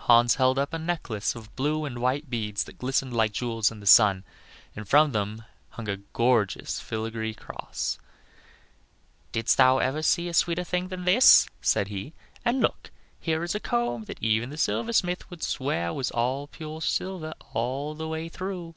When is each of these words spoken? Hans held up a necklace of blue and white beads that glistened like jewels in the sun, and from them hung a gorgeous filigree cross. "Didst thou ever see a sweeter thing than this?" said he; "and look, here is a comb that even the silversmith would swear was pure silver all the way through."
Hans 0.00 0.34
held 0.34 0.58
up 0.58 0.74
a 0.74 0.78
necklace 0.78 1.34
of 1.34 1.56
blue 1.56 1.86
and 1.86 1.98
white 1.98 2.28
beads 2.28 2.64
that 2.64 2.76
glistened 2.76 3.14
like 3.16 3.32
jewels 3.32 3.70
in 3.70 3.80
the 3.80 3.86
sun, 3.86 4.22
and 4.74 4.86
from 4.86 5.12
them 5.12 5.46
hung 5.70 5.88
a 5.88 5.96
gorgeous 5.96 6.78
filigree 6.78 7.32
cross. 7.32 7.98
"Didst 9.32 9.56
thou 9.56 9.78
ever 9.78 10.02
see 10.02 10.28
a 10.28 10.34
sweeter 10.34 10.62
thing 10.62 10.88
than 10.88 11.06
this?" 11.06 11.48
said 11.62 11.88
he; 11.88 12.12
"and 12.44 12.60
look, 12.60 12.90
here 13.18 13.42
is 13.42 13.54
a 13.54 13.58
comb 13.58 14.04
that 14.04 14.22
even 14.22 14.50
the 14.50 14.58
silversmith 14.58 15.30
would 15.30 15.42
swear 15.42 15.90
was 15.94 16.12
pure 16.52 16.82
silver 16.82 17.32
all 17.54 17.94
the 17.94 18.06
way 18.08 18.28
through." 18.28 18.74